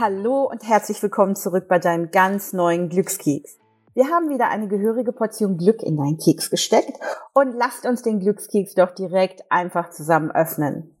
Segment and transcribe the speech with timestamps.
[0.00, 3.58] Hallo und herzlich willkommen zurück bei deinem ganz neuen Glückskeks.
[3.92, 6.98] Wir haben wieder eine gehörige Portion Glück in deinen Keks gesteckt
[7.34, 10.96] und lasst uns den Glückskeks doch direkt einfach zusammen öffnen.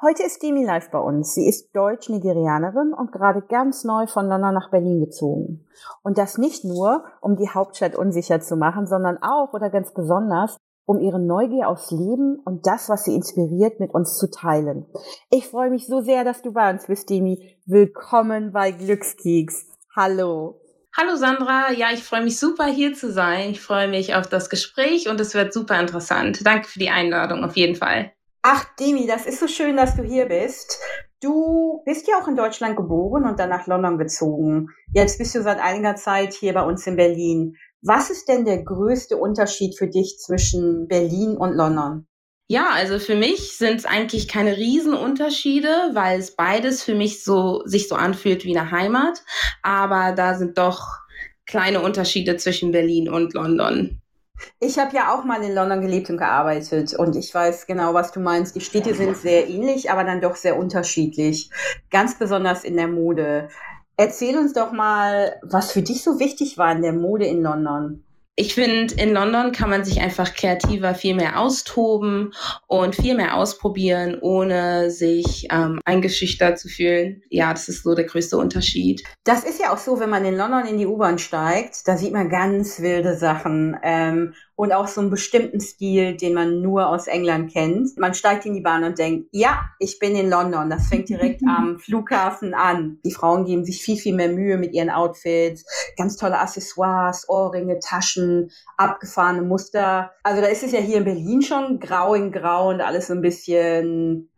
[0.00, 1.34] Heute ist Demi live bei uns.
[1.34, 5.66] Sie ist Deutsch-Nigerianerin und gerade ganz neu von London nach Berlin gezogen.
[6.04, 10.56] Und das nicht nur, um die Hauptstadt unsicher zu machen, sondern auch oder ganz besonders,
[10.88, 14.86] um ihre Neugier aufs Leben und das, was sie inspiriert, mit uns zu teilen.
[15.30, 17.58] Ich freue mich so sehr, dass du bei uns bist, Demi.
[17.66, 19.66] Willkommen bei Glückskeks.
[19.94, 20.62] Hallo.
[20.96, 23.50] Hallo Sandra, ja, ich freue mich super hier zu sein.
[23.50, 26.44] Ich freue mich auf das Gespräch und es wird super interessant.
[26.44, 28.12] Danke für die Einladung auf jeden Fall.
[28.40, 30.80] Ach, Demi, das ist so schön, dass du hier bist.
[31.20, 34.68] Du bist ja auch in Deutschland geboren und dann nach London gezogen.
[34.94, 37.56] Jetzt bist du seit einiger Zeit hier bei uns in Berlin.
[37.82, 42.06] Was ist denn der größte Unterschied für dich zwischen Berlin und London?
[42.50, 47.62] Ja, also für mich sind es eigentlich keine Riesenunterschiede, weil es beides für mich so
[47.66, 49.22] sich so anfühlt wie eine Heimat.
[49.62, 50.98] Aber da sind doch
[51.44, 54.00] kleine Unterschiede zwischen Berlin und London.
[54.60, 58.12] Ich habe ja auch mal in London gelebt und gearbeitet und ich weiß genau, was
[58.12, 58.54] du meinst.
[58.56, 61.50] Die Städte sind sehr ähnlich, aber dann doch sehr unterschiedlich.
[61.90, 63.48] Ganz besonders in der Mode.
[64.00, 68.04] Erzähl uns doch mal, was für dich so wichtig war in der Mode in London.
[68.36, 72.32] Ich finde, in London kann man sich einfach kreativer viel mehr austoben
[72.68, 77.22] und viel mehr ausprobieren, ohne sich ähm, eingeschüchtert zu fühlen.
[77.30, 79.02] Ja, das ist so der größte Unterschied.
[79.24, 82.12] Das ist ja auch so, wenn man in London in die U-Bahn steigt, da sieht
[82.12, 83.76] man ganz wilde Sachen.
[83.82, 87.96] Ähm, und auch so einen bestimmten Stil, den man nur aus England kennt.
[87.96, 90.68] Man steigt in die Bahn und denkt, ja, ich bin in London.
[90.68, 92.98] Das fängt direkt am Flughafen an.
[93.04, 95.64] Die Frauen geben sich viel, viel mehr Mühe mit ihren Outfits.
[95.96, 100.10] Ganz tolle Accessoires, Ohrringe, Taschen, abgefahrene Muster.
[100.24, 103.12] Also da ist es ja hier in Berlin schon grau in grau und alles so
[103.12, 104.28] ein bisschen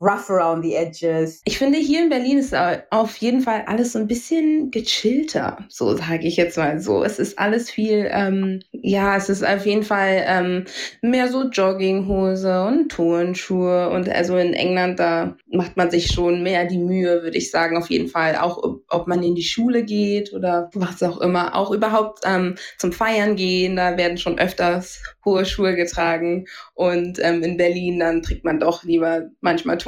[0.00, 1.40] rough around the edges.
[1.44, 2.54] Ich finde, hier in Berlin ist
[2.90, 7.02] auf jeden Fall alles so ein bisschen gechillter, so sage ich jetzt mal so.
[7.02, 10.64] Es ist alles viel, ähm, ja, es ist auf jeden Fall ähm,
[11.02, 16.66] mehr so Jogginghose und Turnschuhe und also in England, da macht man sich schon mehr
[16.66, 18.36] die Mühe, würde ich sagen, auf jeden Fall.
[18.36, 21.56] Auch ob man in die Schule geht oder was auch immer.
[21.56, 27.42] Auch überhaupt ähm, zum Feiern gehen, da werden schon öfters hohe Schuhe getragen und ähm,
[27.42, 29.78] in Berlin, dann trägt man doch lieber manchmal.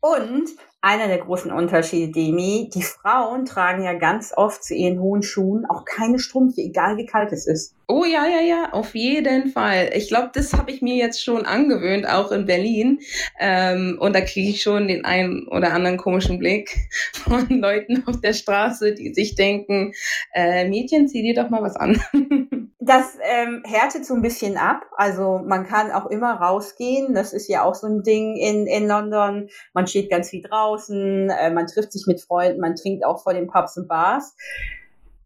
[0.00, 0.48] Und
[0.80, 5.64] einer der großen Unterschiede, Demi, die Frauen tragen ja ganz oft zu ihren hohen Schuhen
[5.64, 7.76] auch keine Strümpfe, egal wie kalt es ist.
[7.88, 9.90] Oh ja, ja, ja, auf jeden Fall.
[9.94, 13.00] Ich glaube, das habe ich mir jetzt schon angewöhnt, auch in Berlin.
[13.38, 16.76] Ähm, und da kriege ich schon den einen oder anderen komischen Blick
[17.12, 19.92] von Leuten auf der Straße, die sich denken,
[20.32, 22.00] äh, Mädchen, zieh dir doch mal was an.
[22.84, 24.84] Das ähm, härtet so ein bisschen ab.
[24.96, 27.14] Also man kann auch immer rausgehen.
[27.14, 29.50] Das ist ja auch so ein Ding in, in London.
[29.72, 33.34] Man steht ganz viel draußen, äh, man trifft sich mit Freunden, man trinkt auch vor
[33.34, 34.34] den Pubs und Bars.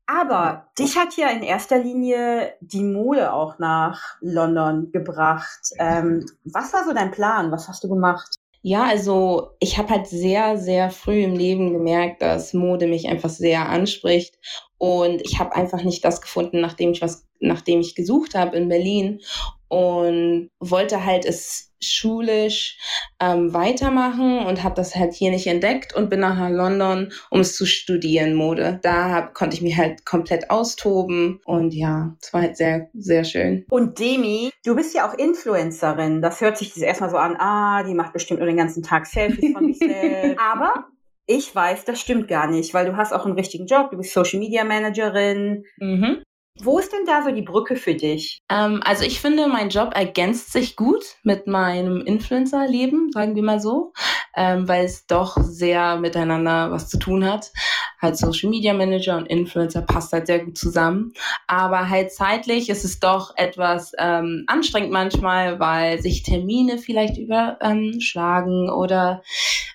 [0.07, 5.71] Aber dich hat ja in erster Linie die Mode auch nach London gebracht.
[5.79, 7.51] Ähm, was war so dein Plan?
[7.51, 8.37] Was hast du gemacht?
[8.63, 13.29] Ja, also ich habe halt sehr, sehr früh im Leben gemerkt, dass Mode mich einfach
[13.29, 14.39] sehr anspricht.
[14.79, 18.69] Und ich habe einfach nicht das gefunden, nachdem ich was, nachdem ich gesucht habe in
[18.69, 19.21] Berlin
[19.69, 22.79] und wollte halt es schulisch
[23.21, 27.55] ähm, weitermachen und habe das halt hier nicht entdeckt und bin nach London, um es
[27.55, 28.81] zu studieren, Mode.
[28.83, 33.25] Da hab, konnte ich mich halt komplett austoben und ja, es war halt sehr, sehr
[33.25, 33.67] schön.
[33.71, 36.23] Und Demi, du bist ja auch Influencerin.
[36.23, 39.53] Das hört sich erstmal so an, ah, die macht bestimmt nur den ganzen Tag Selfies
[39.53, 40.39] von sich selbst.
[40.53, 40.87] Aber
[41.27, 44.13] ich weiß, das stimmt gar nicht, weil du hast auch einen richtigen Job, du bist
[44.13, 45.65] Social Media Managerin.
[45.79, 46.23] Mhm.
[46.63, 48.43] Wo ist denn da so die Brücke für dich?
[48.49, 53.61] Ähm, also ich finde, mein Job ergänzt sich gut mit meinem Influencer-Leben, sagen wir mal
[53.61, 53.93] so,
[54.35, 57.53] ähm, weil es doch sehr miteinander was zu tun hat.
[58.01, 61.13] Halt Social Media Manager und Influencer passt halt sehr gut zusammen.
[61.47, 68.71] Aber halt zeitlich ist es doch etwas ähm, anstrengend manchmal, weil sich Termine vielleicht überschlagen
[68.71, 69.23] oder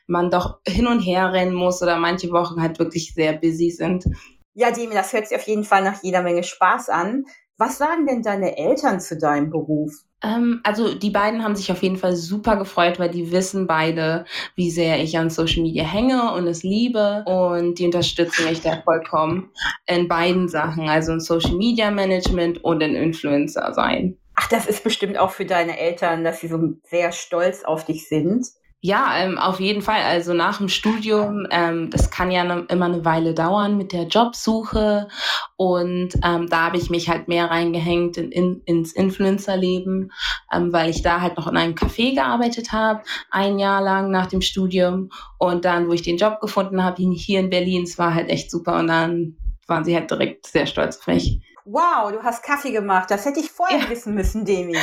[0.07, 4.05] man doch hin und her rennen muss oder manche Wochen halt wirklich sehr busy sind.
[4.53, 7.25] Ja, Demi, das hört sich auf jeden Fall nach jeder Menge Spaß an.
[7.57, 9.93] Was sagen denn deine Eltern zu deinem Beruf?
[10.23, 14.25] Ähm, also die beiden haben sich auf jeden Fall super gefreut, weil die wissen beide,
[14.55, 18.81] wie sehr ich an Social Media hänge und es liebe und die unterstützen mich da
[18.81, 19.51] vollkommen
[19.87, 24.17] in beiden Sachen, also in Social Media Management und in Influencer sein.
[24.35, 28.07] Ach, das ist bestimmt auch für deine Eltern, dass sie so sehr stolz auf dich
[28.07, 28.47] sind.
[28.83, 30.01] Ja, ähm, auf jeden Fall.
[30.01, 34.07] Also nach dem Studium, ähm, das kann ja ne, immer eine Weile dauern mit der
[34.07, 35.07] Jobsuche.
[35.55, 40.11] Und ähm, da habe ich mich halt mehr reingehängt in, in, ins Influencer-Leben,
[40.51, 44.25] ähm, weil ich da halt noch in einem Café gearbeitet habe, ein Jahr lang nach
[44.25, 45.11] dem Studium.
[45.37, 48.49] Und dann, wo ich den Job gefunden habe, hier in Berlin, es war halt echt
[48.49, 48.79] super.
[48.79, 49.37] Und dann
[49.67, 51.39] waren sie halt direkt sehr stolz auf mich.
[51.65, 53.11] Wow, du hast Kaffee gemacht.
[53.11, 53.89] Das hätte ich vorher ja.
[53.89, 54.77] wissen müssen, Demi.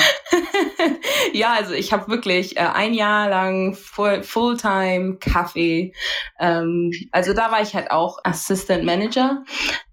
[1.33, 5.93] ja, also ich habe wirklich äh, ein Jahr lang full, Fulltime Kaffee.
[6.39, 9.45] Ähm, also da war ich halt auch Assistant Manager.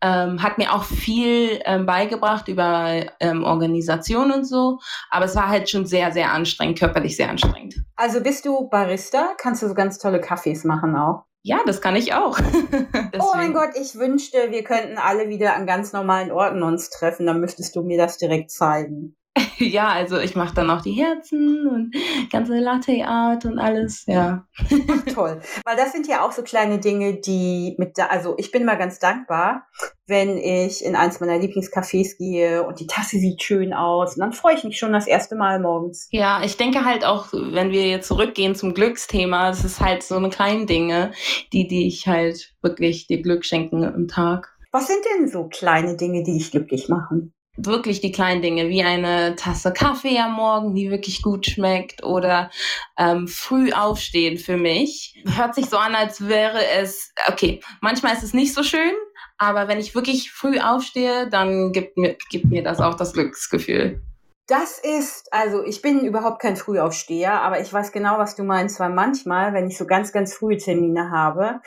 [0.02, 4.80] Ähm, hat mir auch viel ähm, beigebracht über ähm, Organisation und so.
[5.10, 7.76] Aber es war halt schon sehr, sehr anstrengend, körperlich sehr anstrengend.
[7.96, 9.34] Also bist du Barista?
[9.38, 11.26] Kannst du so ganz tolle Kaffees machen auch?
[11.48, 12.40] Ja, das kann ich auch.
[13.20, 17.28] oh mein Gott, ich wünschte, wir könnten alle wieder an ganz normalen Orten uns treffen.
[17.28, 19.16] Dann müsstest du mir das direkt zeigen.
[19.60, 21.96] ja, also ich mache dann auch die Herzen und
[22.32, 24.46] ganze Latte Art und alles, ja.
[24.58, 28.52] Ach, toll, weil das sind ja auch so kleine Dinge, die mit da, also ich
[28.52, 29.68] bin immer ganz dankbar,
[30.08, 34.34] wenn ich in eins meiner Lieblingscafés gehe und die Tasse sieht schön aus und dann
[34.34, 36.08] freue ich mich schon das erste Mal morgens.
[36.12, 40.16] Ja, ich denke halt auch, wenn wir jetzt zurückgehen zum Glücksthema, es ist halt so
[40.16, 41.12] eine kleine Dinge,
[41.54, 44.56] die die ich halt wirklich dir Glück schenken im Tag.
[44.72, 47.34] Was sind denn so kleine Dinge, die dich glücklich machen?
[47.58, 52.50] Wirklich die kleinen Dinge, wie eine Tasse Kaffee am Morgen, die wirklich gut schmeckt oder
[52.98, 55.22] ähm, früh aufstehen für mich.
[55.36, 58.94] Hört sich so an, als wäre es, okay, manchmal ist es nicht so schön,
[59.38, 64.02] aber wenn ich wirklich früh aufstehe, dann gibt mir, gibt mir das auch das Glücksgefühl.
[64.48, 68.80] Das ist, also ich bin überhaupt kein Frühaufsteher, aber ich weiß genau, was du meinst,
[68.80, 71.62] weil manchmal, wenn ich so ganz, ganz frühe Termine habe,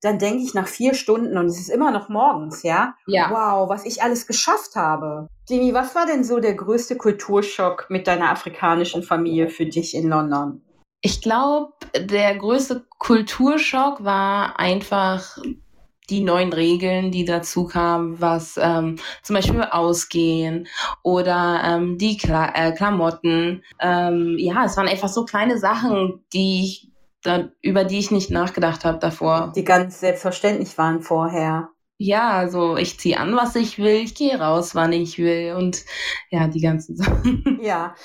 [0.00, 2.94] dann denke ich nach vier Stunden und es ist immer noch morgens, ja?
[3.06, 3.30] Ja.
[3.30, 5.28] Wow, was ich alles geschafft habe.
[5.50, 10.08] Demi, was war denn so der größte Kulturschock mit deiner afrikanischen Familie für dich in
[10.08, 10.62] London?
[11.00, 15.38] Ich glaube, der größte Kulturschock war einfach
[16.10, 20.66] die neuen Regeln, die dazu kamen, was ähm, zum Beispiel Ausgehen
[21.02, 23.62] oder ähm, die Kla äh, Klamotten.
[23.78, 26.88] Ähm, ja, es waren einfach so kleine Sachen, die ich
[27.28, 29.52] da, über die ich nicht nachgedacht habe davor.
[29.54, 31.68] Die ganz selbstverständlich waren vorher.
[31.98, 35.84] Ja, also ich ziehe an, was ich will, ich gehe raus, wann ich will und
[36.30, 37.58] ja, die ganzen Sachen.
[37.62, 37.94] Ja.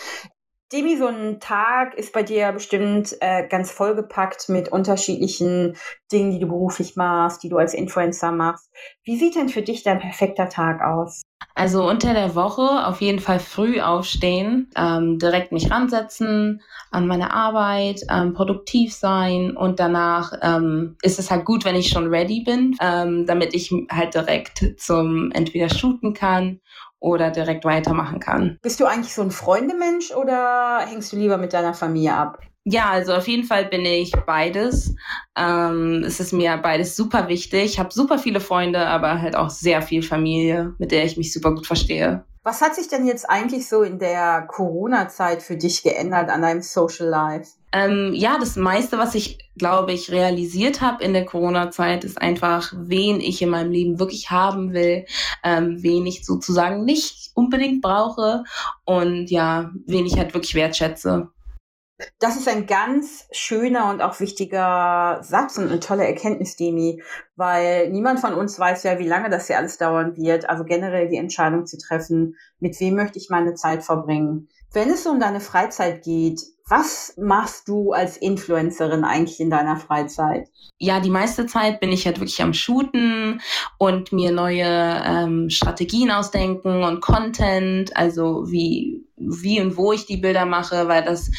[0.74, 5.78] Demi, so ein Tag ist bei dir bestimmt äh, ganz vollgepackt mit unterschiedlichen
[6.12, 8.72] Dingen, die du beruflich machst, die du als Influencer machst.
[9.04, 11.22] Wie sieht denn für dich dein perfekter Tag aus?
[11.54, 17.31] Also unter der Woche auf jeden Fall früh aufstehen, ähm, direkt mich ransetzen an meine
[17.34, 22.42] Arbeit, ähm, produktiv sein und danach ähm, ist es halt gut, wenn ich schon ready
[22.44, 26.62] bin, ähm, damit ich halt direkt zum entweder shooten kann
[27.04, 28.58] oder direkt weitermachen kann.
[28.62, 32.40] Bist du eigentlich so ein Freundemensch oder hängst du lieber mit deiner Familie ab?
[32.64, 34.96] Ja, also auf jeden Fall bin ich beides.
[35.38, 37.66] Ähm, es ist mir beides super wichtig.
[37.66, 41.34] Ich habe super viele Freunde, aber halt auch sehr viel Familie, mit der ich mich
[41.34, 42.24] super gut verstehe.
[42.44, 46.62] Was hat sich denn jetzt eigentlich so in der Corona-Zeit für dich geändert an deinem
[46.62, 47.52] Social Life?
[47.74, 52.72] Ähm, ja, das meiste, was ich, glaube ich, realisiert habe in der Corona-Zeit, ist einfach,
[52.78, 55.06] wen ich in meinem Leben wirklich haben will,
[55.44, 58.44] ähm, wen ich sozusagen nicht unbedingt brauche
[58.86, 61.30] und ja, wen ich halt wirklich wertschätze.
[62.20, 67.02] Das ist ein ganz schöner und auch wichtiger Satz und eine tolle Erkenntnis, Demi,
[67.36, 70.50] weil niemand von uns weiß ja, wie lange das hier alles dauern wird.
[70.50, 74.50] Also generell die Entscheidung zu treffen, mit wem möchte ich meine Zeit verbringen.
[74.74, 80.48] Wenn es um deine Freizeit geht, was machst du als Influencerin eigentlich in deiner Freizeit?
[80.77, 83.41] Ja, die meiste Zeit bin ich halt wirklich am Shooten
[83.77, 90.17] und mir neue ähm, Strategien ausdenken und Content, also wie, wie und wo ich die
[90.17, 91.32] Bilder mache, weil das,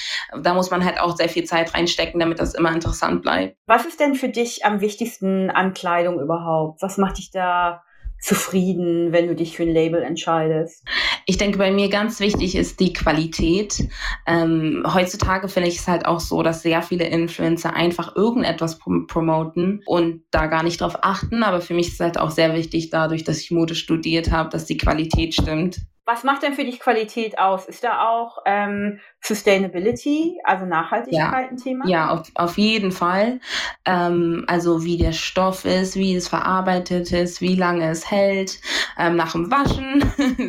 [0.42, 3.56] da muss man halt auch sehr viel Zeit reinstecken, damit das immer interessant bleibt.
[3.66, 6.82] Was ist denn für dich am wichtigsten an Kleidung überhaupt?
[6.82, 7.82] Was macht dich da
[8.24, 10.82] zufrieden, wenn du dich für ein Label entscheidest?
[11.26, 13.86] Ich denke, bei mir ganz wichtig ist die Qualität.
[14.26, 19.06] Ähm, heutzutage finde ich es halt auch so, dass sehr viele Influencer einfach irgendetwas prom
[19.06, 21.42] promoten und da gar nicht drauf achten.
[21.42, 24.48] Aber für mich ist es halt auch sehr wichtig, dadurch, dass ich Mode studiert habe,
[24.48, 25.80] dass die Qualität stimmt.
[26.06, 27.66] Was macht denn für dich Qualität aus?
[27.66, 31.48] Ist da auch ähm, Sustainability, also Nachhaltigkeit ja.
[31.48, 31.88] ein Thema?
[31.88, 33.40] Ja, auf, auf jeden Fall.
[33.86, 38.60] Ähm, also wie der Stoff ist, wie es verarbeitet ist, wie lange es hält,
[38.98, 40.04] ähm, nach dem Waschen.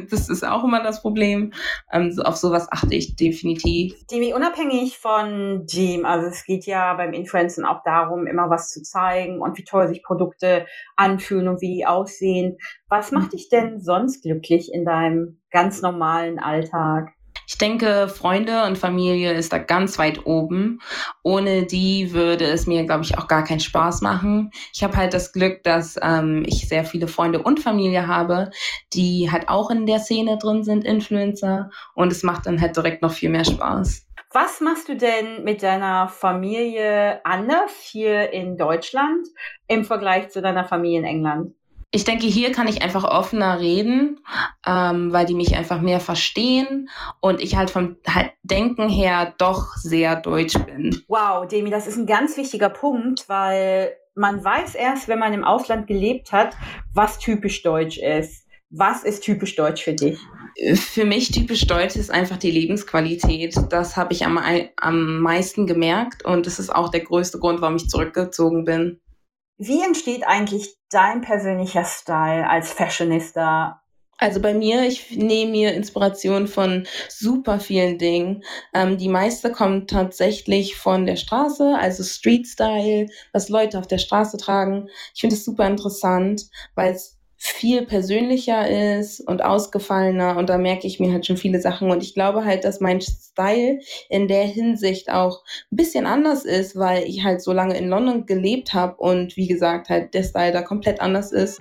[0.12, 1.54] das ist auch immer das Problem.
[1.90, 3.96] Ähm, so, auf sowas achte ich definitiv.
[4.12, 8.84] Demi, unabhängig von dem, also es geht ja beim Influencen auch darum, immer was zu
[8.84, 10.66] zeigen und wie toll sich Produkte
[10.98, 12.58] anfühlen und wie die aussehen.
[12.90, 17.15] Was macht dich denn sonst glücklich in deinem ganz normalen Alltag?
[17.48, 20.80] Ich denke, Freunde und Familie ist da ganz weit oben.
[21.24, 24.52] Ohne die würde es mir, glaube ich, auch gar keinen Spaß machen.
[24.74, 28.52] Ich habe halt das Glück, dass ähm, ich sehr viele Freunde und Familie habe,
[28.94, 31.70] die halt auch in der Szene drin sind, Influencer.
[31.94, 34.06] Und es macht dann halt direkt noch viel mehr Spaß.
[34.32, 39.26] Was machst du denn mit deiner Familie anders hier in Deutschland
[39.68, 41.56] im Vergleich zu deiner Familie in England?
[41.96, 44.20] Ich denke, hier kann ich einfach offener reden,
[44.68, 46.90] ähm, weil die mich einfach mehr verstehen
[47.22, 51.02] und ich halt vom halt Denken her doch sehr deutsch bin.
[51.08, 55.46] Wow, Demi, das ist ein ganz wichtiger Punkt, weil man weiß erst, wenn man im
[55.46, 56.58] Ausland gelebt hat,
[56.94, 58.46] was typisch deutsch ist.
[58.70, 60.20] Was ist typisch deutsch für dich?
[60.76, 63.56] Für mich typisch deutsch ist einfach die Lebensqualität.
[63.70, 64.38] Das habe ich am,
[64.76, 69.00] am meisten gemerkt und das ist auch der größte Grund, warum ich zurückgezogen bin.
[69.58, 73.82] Wie entsteht eigentlich dein persönlicher Style als Fashionista?
[74.18, 78.44] Also bei mir, ich nehme mir Inspiration von super vielen Dingen.
[78.74, 83.98] Ähm, die meiste kommt tatsächlich von der Straße, also Street Style, was Leute auf der
[83.98, 84.88] Straße tragen.
[85.14, 86.44] Ich finde es super interessant,
[86.76, 91.60] weil es viel persönlicher ist und ausgefallener und da merke ich mir halt schon viele
[91.60, 96.46] Sachen und ich glaube halt, dass mein Style in der Hinsicht auch ein bisschen anders
[96.46, 100.24] ist, weil ich halt so lange in London gelebt habe und wie gesagt halt der
[100.24, 101.60] Style da komplett anders ist.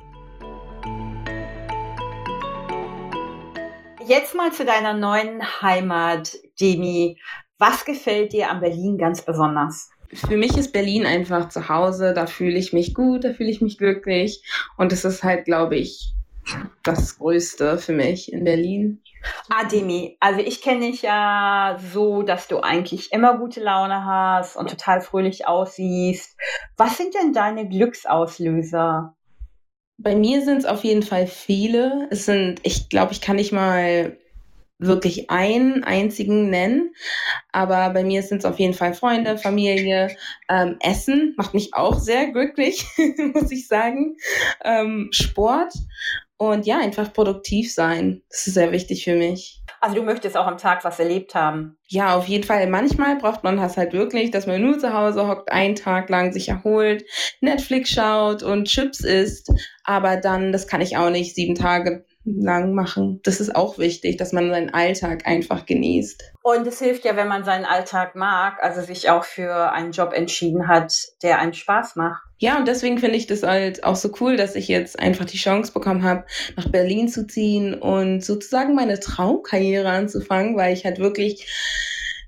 [4.07, 7.19] Jetzt mal zu deiner neuen Heimat, Demi.
[7.59, 9.94] Was gefällt dir an Berlin ganz besonders?
[10.15, 13.61] Für mich ist Berlin einfach zu Hause, da fühle ich mich gut, da fühle ich
[13.61, 14.43] mich glücklich
[14.77, 16.15] und es ist halt, glaube ich,
[16.83, 19.03] das Größte für mich in Berlin.
[19.49, 24.57] Ah, Demi, also ich kenne dich ja so, dass du eigentlich immer gute Laune hast
[24.57, 26.37] und total fröhlich aussiehst.
[26.77, 29.17] Was sind denn deine Glücksauslöser?
[29.97, 32.09] Bei mir sind es auf jeden Fall viele.
[32.11, 34.19] Es sind, ich glaube, ich kann nicht mal
[34.79, 36.95] wirklich einen einzigen nennen.
[37.53, 40.15] Aber bei mir sind es auf jeden Fall Freunde, Familie,
[40.49, 42.85] ähm, Essen macht mich auch sehr glücklich,
[43.35, 44.17] muss ich sagen.
[44.65, 45.73] Ähm, Sport
[46.37, 48.23] und ja, einfach produktiv sein.
[48.29, 49.63] Das ist sehr wichtig für mich.
[49.81, 51.77] Also du möchtest auch am Tag was erlebt haben.
[51.89, 52.67] Ja, auf jeden Fall.
[52.69, 56.33] Manchmal braucht man das halt wirklich, dass man nur zu Hause hockt, einen Tag lang
[56.33, 57.05] sich erholt,
[57.41, 59.53] Netflix schaut und Chips isst.
[59.85, 63.21] Aber dann, das kann ich auch nicht sieben Tage lang machen.
[63.23, 66.23] Das ist auch wichtig, dass man seinen Alltag einfach genießt.
[66.43, 70.13] Und es hilft ja, wenn man seinen Alltag mag, also sich auch für einen Job
[70.13, 72.23] entschieden hat, der einen Spaß macht.
[72.39, 75.37] Ja, und deswegen finde ich das halt auch so cool, dass ich jetzt einfach die
[75.37, 76.25] Chance bekommen habe,
[76.57, 81.47] nach Berlin zu ziehen und sozusagen meine Traumkarriere anzufangen, weil ich halt wirklich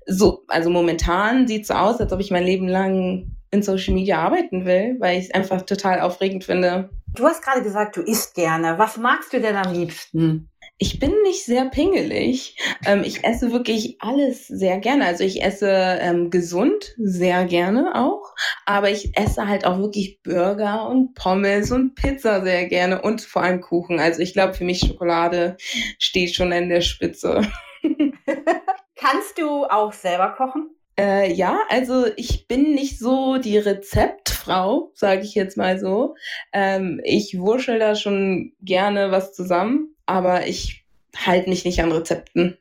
[0.05, 3.93] so, also momentan sieht es so aus, als ob ich mein Leben lang in Social
[3.93, 6.89] Media arbeiten will, weil ich es einfach total aufregend finde.
[7.17, 8.77] Du hast gerade gesagt, du isst gerne.
[8.77, 10.51] Was magst du denn am liebsten?
[10.77, 12.55] Ich bin nicht sehr pingelig.
[12.85, 15.05] Ähm, ich esse wirklich alles sehr gerne.
[15.05, 18.35] Also ich esse ähm, gesund sehr gerne auch,
[18.67, 23.41] aber ich esse halt auch wirklich Burger und Pommes und Pizza sehr gerne und vor
[23.41, 23.99] allem Kuchen.
[23.99, 25.57] Also ich glaube, für mich Schokolade
[25.97, 27.41] steht schon an der Spitze.
[28.95, 30.76] Kannst du auch selber kochen?
[30.99, 36.15] Äh, ja, also ich bin nicht so die Rezeptfrau, sage ich jetzt mal so.
[36.53, 40.85] Ähm, ich wurschel da schon gerne was zusammen, aber ich
[41.15, 42.57] halte mich nicht an Rezepten.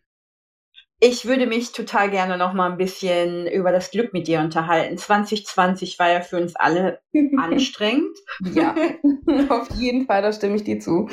[0.99, 4.97] Ich würde mich total gerne noch mal ein bisschen über das Glück mit dir unterhalten.
[4.97, 7.01] 2020 war ja für uns alle
[7.39, 8.17] anstrengend.
[8.55, 8.75] Ja,
[9.51, 11.09] auf jeden Fall, da stimme ich dir zu.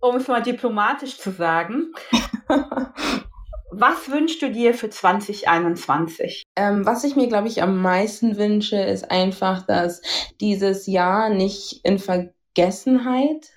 [0.00, 1.92] Um es mal diplomatisch zu sagen.
[3.80, 6.42] Was wünschst du dir für 2021?
[6.54, 10.02] Ähm, was ich mir, glaube ich, am meisten wünsche, ist einfach, dass
[10.38, 13.48] dieses Jahr nicht in Vergessenheit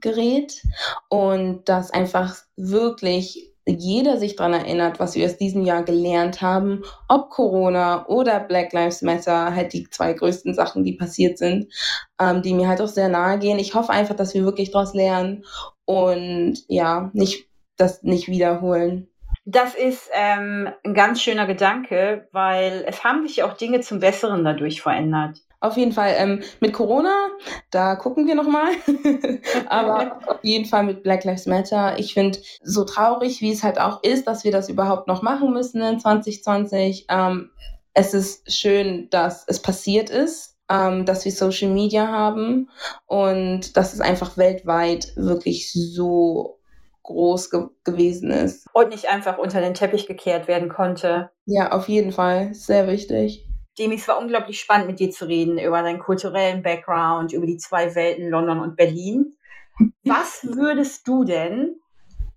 [0.00, 0.62] gerät
[1.08, 6.84] und dass einfach wirklich jeder sich daran erinnert, was wir aus diesem Jahr gelernt haben,
[7.08, 11.66] ob Corona oder Black Lives Matter, halt die zwei größten Sachen, die passiert sind,
[12.20, 13.58] ähm, die mir halt auch sehr nahe gehen.
[13.58, 15.44] Ich hoffe einfach, dass wir wirklich daraus lernen
[15.84, 19.08] und ja, nicht das nicht wiederholen.
[19.46, 24.42] Das ist ähm, ein ganz schöner Gedanke, weil es haben sich auch Dinge zum Besseren
[24.42, 25.40] dadurch verändert.
[25.60, 27.28] Auf jeden Fall ähm, mit Corona,
[27.70, 28.72] da gucken wir nochmal.
[29.68, 31.98] Aber auf jeden Fall mit Black Lives Matter.
[31.98, 35.52] Ich finde, so traurig, wie es halt auch ist, dass wir das überhaupt noch machen
[35.52, 37.06] müssen in 2020.
[37.08, 37.50] Ähm,
[37.94, 42.68] es ist schön, dass es passiert ist, ähm, dass wir Social Media haben
[43.06, 46.58] und dass es einfach weltweit wirklich so
[47.04, 48.66] groß ge gewesen ist.
[48.72, 51.30] Und nicht einfach unter den Teppich gekehrt werden konnte.
[51.46, 52.52] Ja, auf jeden Fall.
[52.54, 53.46] Sehr wichtig.
[53.78, 57.56] Demi, es war unglaublich spannend, mit dir zu reden über deinen kulturellen Background, über die
[57.56, 59.34] zwei Welten, London und Berlin.
[60.04, 61.76] Was würdest du denn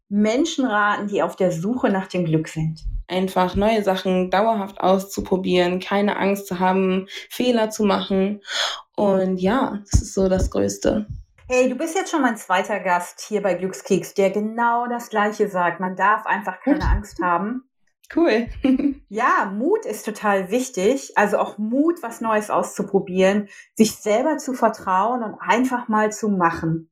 [0.09, 2.83] Menschen raten, die auf der Suche nach dem Glück sind?
[3.07, 8.41] Einfach neue Sachen dauerhaft auszuprobieren, keine Angst zu haben, Fehler zu machen.
[8.95, 11.07] Und ja, das ist so das Größte.
[11.49, 15.47] Hey, du bist jetzt schon mein zweiter Gast hier bei Glückskeks, der genau das Gleiche
[15.47, 15.79] sagt.
[15.79, 17.63] Man darf einfach keine Angst haben.
[18.13, 18.47] Cool.
[19.07, 21.13] ja, Mut ist total wichtig.
[21.15, 26.89] Also auch Mut, was Neues auszuprobieren, sich selber zu vertrauen und einfach mal zu machen.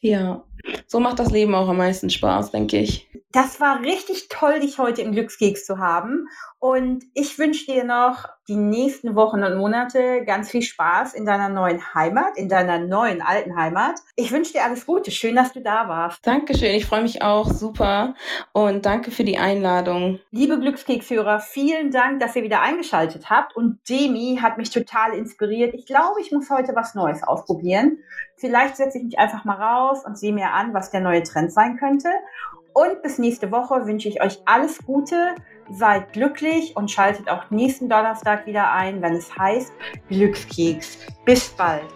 [0.00, 0.44] Ja,
[0.86, 3.10] so macht das Leben auch am meisten Spaß, denke ich.
[3.32, 6.28] Das war richtig toll, dich heute im Glückskeks zu haben.
[6.68, 11.48] Und ich wünsche dir noch die nächsten Wochen und Monate ganz viel Spaß in deiner
[11.48, 14.00] neuen Heimat, in deiner neuen alten Heimat.
[14.16, 15.12] Ich wünsche dir alles Gute.
[15.12, 16.26] Schön, dass du da warst.
[16.26, 16.74] Dankeschön.
[16.74, 18.14] Ich freue mich auch super.
[18.52, 20.18] Und danke für die Einladung.
[20.32, 23.54] Liebe Glückskeksführer, vielen Dank, dass ihr wieder eingeschaltet habt.
[23.54, 25.72] Und Demi hat mich total inspiriert.
[25.72, 27.98] Ich glaube, ich muss heute was Neues ausprobieren.
[28.34, 31.52] Vielleicht setze ich mich einfach mal raus und sehe mir an, was der neue Trend
[31.52, 32.08] sein könnte.
[32.72, 35.34] Und bis nächste Woche wünsche ich euch alles Gute,
[35.70, 39.72] seid glücklich und schaltet auch nächsten Donnerstag wieder ein, wenn es heißt
[40.08, 40.98] Glückskeks.
[41.24, 41.95] Bis bald.